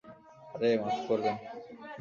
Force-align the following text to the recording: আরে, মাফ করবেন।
আরে, 0.53 0.69
মাফ 0.81 0.97
করবেন। 1.07 1.35